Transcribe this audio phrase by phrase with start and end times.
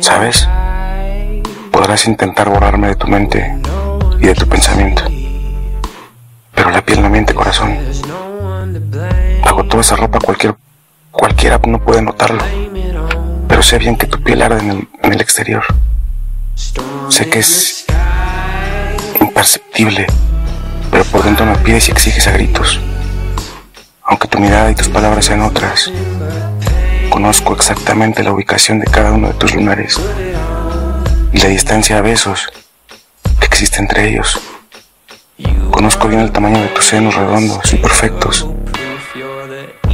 [0.00, 0.48] ¿Sabes?
[1.70, 3.54] Podrás intentar borrarme de tu mente
[4.18, 5.02] y de tu pensamiento.
[6.54, 7.76] Pero la piel no miente, corazón.
[9.44, 10.54] Bajo toda esa ropa cualquier,
[11.10, 12.42] cualquiera no puede notarlo.
[13.46, 15.64] Pero sé bien que tu piel arde en el, en el exterior.
[17.10, 17.84] Sé que es
[19.20, 20.06] imperceptible,
[20.90, 22.80] pero por dentro me pides y exiges a gritos.
[24.02, 25.92] Aunque tu mirada y tus palabras sean otras,
[27.10, 30.00] conozco exactamente la ubicación de cada uno de tus lunares
[31.32, 32.48] y la distancia a besos
[33.38, 34.40] que existe entre ellos.
[35.70, 38.46] Conozco bien el tamaño de tus senos redondos y perfectos.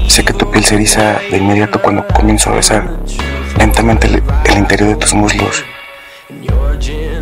[0.07, 2.89] Sé que tu piel se eriza de inmediato cuando comienzo a besar
[3.59, 5.65] lentamente el, el interior de tus muslos.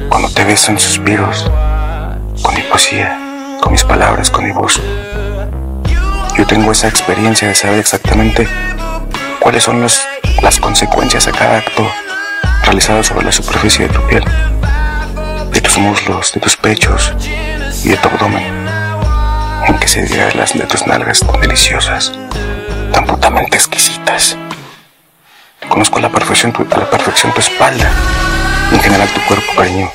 [0.08, 1.50] Cuando te beso en suspiros,
[2.42, 4.80] con mi poesía, con mis palabras, con mi voz.
[6.36, 8.48] Yo tengo esa experiencia de saber exactamente
[9.44, 11.86] cuáles son las consecuencias a cada acto
[12.62, 14.24] realizado sobre la superficie de tu piel,
[15.52, 17.12] de tus muslos, de tus pechos
[17.84, 18.66] y de tu abdomen,
[19.66, 22.10] en que se dirá las de tus nalgas tan deliciosas,
[22.90, 24.38] tan putamente exquisitas.
[25.68, 27.90] Conozco a la perfección tu, a la perfección tu espalda,
[28.72, 29.90] en general tu cuerpo, cariño.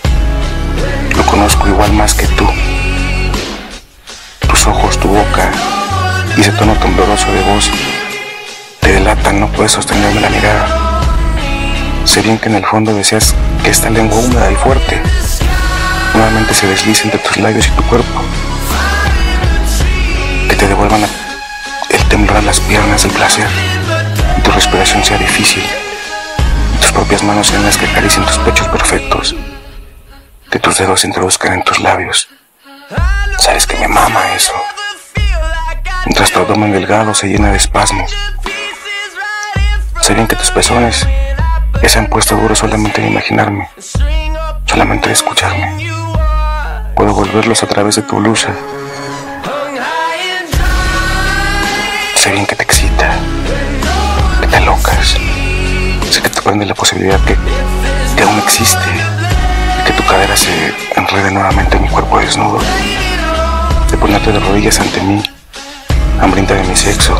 [1.18, 2.48] Lo conozco igual más que tú.
[4.48, 5.50] Tus ojos, tu boca,
[6.38, 7.72] y ese tono tembloroso de voz
[9.16, 11.02] no puedes sostenerme la mirada.
[12.06, 15.02] Sé bien que en el fondo deseas que esta lengua húmeda y fuerte
[16.14, 18.22] nuevamente se deslice entre tus labios y tu cuerpo.
[20.48, 21.02] Que te devuelvan
[21.90, 23.48] el temblar las piernas del placer
[24.38, 25.64] y tu respiración sea difícil.
[26.80, 29.36] Tus propias manos sean las que acaricien tus pechos perfectos.
[30.52, 32.30] Que tus dedos se introduzcan en tus labios.
[33.40, 34.54] Sabes que me mama eso
[36.06, 38.16] mientras tu abdomen delgado se llena de espasmos.
[40.14, 41.08] Bien que tus pezones
[41.82, 43.70] ya se han puesto duros solamente en imaginarme,
[44.66, 45.88] solamente en escucharme.
[46.96, 48.50] Puedo volverlos a través de tu blusa.
[52.16, 53.12] Sé bien que te excita,
[54.42, 55.16] que te locas.
[56.10, 57.38] Sé que te prende la posibilidad que,
[58.18, 62.60] que aún existe y que tu cadera se enrede nuevamente en mi cuerpo desnudo.
[63.90, 65.24] De ponerte de rodillas ante mí
[66.20, 67.16] hambrienta de mi sexo,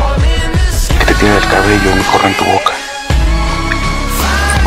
[0.98, 2.79] que te tire el cabello y me corra en tu boca.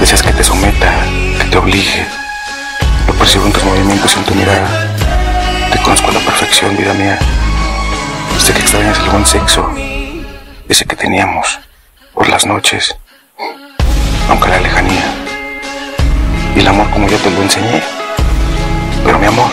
[0.04, 0.92] Deseas que te someta,
[1.40, 2.06] que te obligue.
[3.08, 4.90] Lo percibo en tus movimientos y en tu mirada.
[5.72, 7.18] Te conozco a la perfección, vida mía.
[8.38, 9.74] Sé que extrañas el buen sexo,
[10.68, 11.58] ese que teníamos
[12.14, 12.98] por las noches,
[14.28, 15.06] aunque la lejanía.
[16.54, 17.82] Y el amor como yo te lo enseñé.
[19.06, 19.52] Pero mi amor,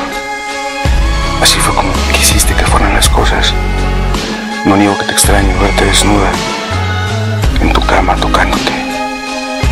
[1.41, 3.55] así fue como quisiste que fueran las cosas.
[4.65, 6.33] No niego que te extraño verte desnuda
[7.61, 8.80] en tu cama tocándote.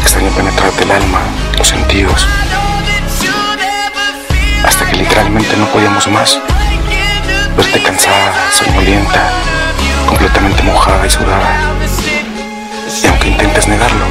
[0.08, 1.18] Extraño penetrarte el alma,
[1.58, 2.26] los sentidos.
[4.64, 6.40] Hasta que literalmente no podíamos más.
[7.54, 9.28] Verte cansada, somnolienta,
[10.06, 11.60] completamente mojada y sudada.
[13.04, 14.06] Y aunque intentes negarlo,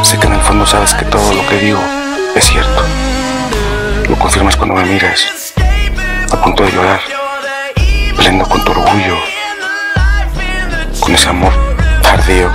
[0.00, 1.82] sé que en el fondo sabes que todo lo que digo
[2.34, 2.82] es cierto.
[4.08, 5.52] Lo confirmas cuando me miras,
[6.32, 7.00] a punto de llorar,
[8.16, 9.18] pleno con tu orgullo
[10.98, 11.52] con ese amor
[12.00, 12.50] tardío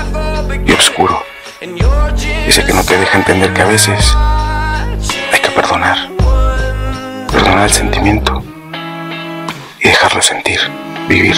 [0.65, 1.29] y oscuro.
[2.49, 4.17] Dice que no te deja entender que a veces
[5.31, 6.09] hay que perdonar,
[7.31, 8.43] perdonar el sentimiento
[9.79, 10.59] y dejarlo sentir,
[11.07, 11.35] vivir.